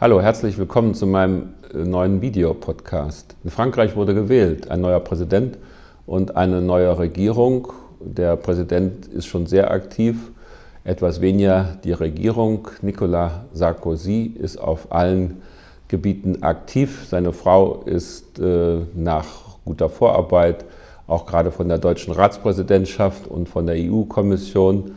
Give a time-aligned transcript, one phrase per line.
[0.00, 3.34] Hallo, herzlich willkommen zu meinem äh, neuen Videopodcast.
[3.42, 5.58] In Frankreich wurde gewählt, ein neuer Präsident
[6.06, 7.72] und eine neue Regierung.
[7.98, 10.30] Der Präsident ist schon sehr aktiv,
[10.84, 12.68] etwas weniger die Regierung.
[12.80, 15.42] Nicolas Sarkozy ist auf allen
[15.88, 17.04] Gebieten aktiv.
[17.10, 19.26] Seine Frau ist äh, nach
[19.64, 20.64] guter Vorarbeit
[21.08, 24.92] auch gerade von der deutschen Ratspräsidentschaft und von der EU-Kommission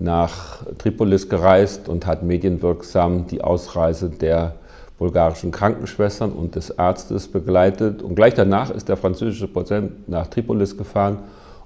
[0.00, 4.54] nach Tripolis gereist und hat medienwirksam die Ausreise der
[4.98, 8.02] bulgarischen Krankenschwestern und des Arztes begleitet.
[8.02, 11.18] Und gleich danach ist der französische Präsident nach Tripolis gefahren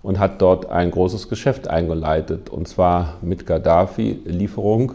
[0.02, 4.92] und hat dort ein großes Geschäft eingeleitet, und zwar mit Gaddafi-Lieferung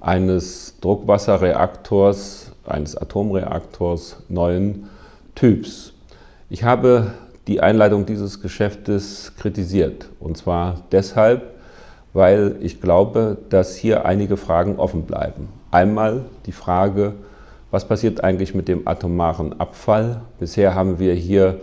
[0.00, 4.88] eines Druckwasserreaktors, eines Atomreaktors neuen
[5.34, 5.92] Typs.
[6.50, 7.12] Ich habe
[7.46, 11.57] die Einleitung dieses Geschäftes kritisiert, und zwar deshalb,
[12.12, 15.48] weil ich glaube, dass hier einige Fragen offen bleiben.
[15.70, 17.14] Einmal die Frage,
[17.70, 20.22] was passiert eigentlich mit dem atomaren Abfall?
[20.40, 21.60] Bisher haben wir hier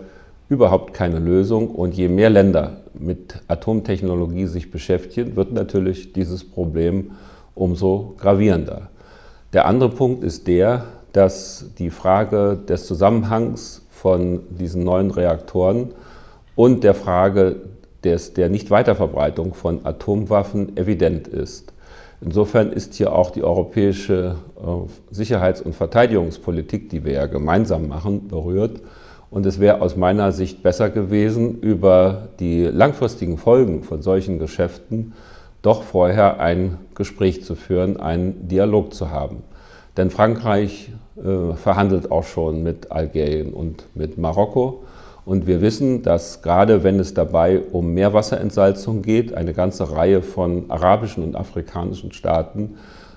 [0.48, 7.12] überhaupt keine Lösung und je mehr Länder mit Atomtechnologie sich beschäftigen, wird natürlich dieses Problem
[7.54, 8.88] umso gravierender.
[9.52, 15.92] Der andere Punkt ist der, dass die Frage des Zusammenhangs von diesen neuen Reaktoren
[16.54, 17.56] und der Frage
[18.06, 21.72] des, der Nichtweiterverbreitung von Atomwaffen evident ist.
[22.20, 28.28] Insofern ist hier auch die europäische äh, Sicherheits- und Verteidigungspolitik, die wir ja gemeinsam machen,
[28.28, 28.80] berührt.
[29.28, 35.12] Und es wäre aus meiner Sicht besser gewesen, über die langfristigen Folgen von solchen Geschäften
[35.62, 39.42] doch vorher ein Gespräch zu führen, einen Dialog zu haben.
[39.96, 44.84] Denn Frankreich äh, verhandelt auch schon mit Algerien und mit Marokko.
[45.26, 50.70] Und wir wissen, dass gerade wenn es dabei um Meerwasserentsalzung geht, eine ganze Reihe von
[50.70, 52.76] arabischen und afrikanischen Staaten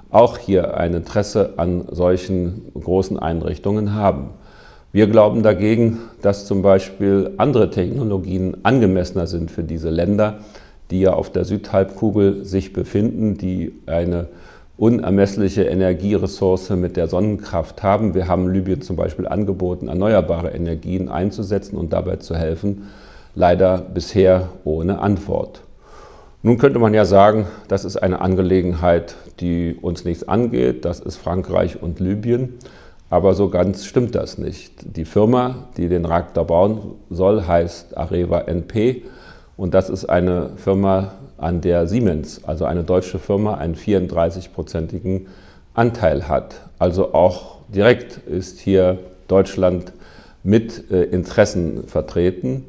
[0.10, 4.32] auch hier ein Interesse an solchen großen Einrichtungen haben.
[4.92, 10.40] Wir glauben dagegen, dass zum Beispiel andere Technologien angemessener sind für diese Länder,
[10.90, 14.30] die ja auf der Südhalbkugel sich befinden, die eine
[14.80, 18.14] unermessliche Energieressource mit der Sonnenkraft haben.
[18.14, 22.88] Wir haben Libyen zum Beispiel angeboten, erneuerbare Energien einzusetzen und dabei zu helfen.
[23.36, 25.62] Leider bisher ohne Antwort.
[26.42, 30.86] Nun könnte man ja sagen, das ist eine Angelegenheit, die uns nichts angeht.
[30.86, 32.54] Das ist Frankreich und Libyen.
[33.10, 34.96] Aber so ganz stimmt das nicht.
[34.96, 36.80] Die Firma, die den Reaktor bauen
[37.10, 39.04] soll, heißt Areva NP.
[39.58, 41.12] Und das ist eine Firma,
[41.42, 45.28] an der Siemens, also eine deutsche Firma, einen 34-prozentigen
[45.74, 46.62] Anteil hat.
[46.78, 49.94] Also auch direkt ist hier Deutschland
[50.44, 52.66] mit äh, Interessen vertreten.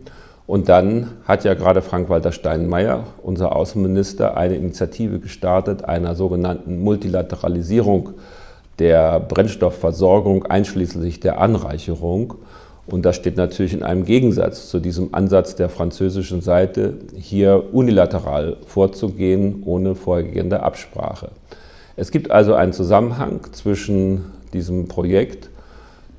[0.47, 8.11] Und dann hat ja gerade Frank-Walter Steinmeier, unser Außenminister, eine Initiative gestartet, einer sogenannten Multilateralisierung
[8.81, 12.35] der Brennstoffversorgung einschließlich der Anreicherung.
[12.93, 18.57] Und das steht natürlich in einem Gegensatz zu diesem Ansatz der französischen Seite, hier unilateral
[18.67, 21.31] vorzugehen, ohne vorhergehende Absprache.
[21.97, 25.51] Es gibt also einen Zusammenhang zwischen diesem Projekt,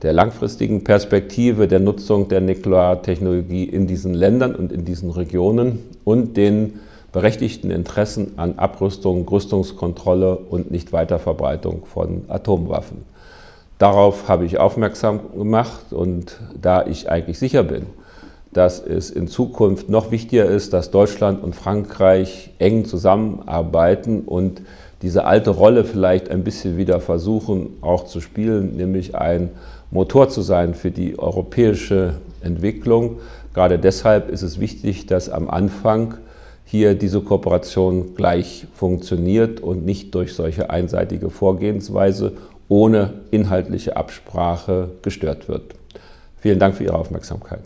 [0.02, 6.38] der langfristigen Perspektive der Nutzung der Nukleartechnologie in diesen Ländern und in diesen Regionen und
[6.38, 6.80] den
[7.12, 13.04] berechtigten Interessen an Abrüstung, Rüstungskontrolle und Nichtweiterverbreitung von Atomwaffen.
[13.82, 17.88] Darauf habe ich aufmerksam gemacht und da ich eigentlich sicher bin,
[18.54, 24.62] dass es in Zukunft noch wichtiger ist, dass Deutschland und Frankreich eng zusammenarbeiten und
[25.02, 29.50] diese alte Rolle vielleicht ein bisschen wieder versuchen auch zu spielen, nämlich ein
[29.90, 33.18] Motor zu sein für die europäische Entwicklung.
[33.56, 36.20] Gerade deshalb ist es wichtig, dass am Anfang
[36.66, 42.34] hier diese Kooperation gleich funktioniert und nicht durch solche einseitige Vorgehensweise
[42.72, 45.76] ohne inhaltliche Absprache gestört wird.
[46.38, 47.60] Vielen Dank für Ihre Aufmerksamkeit.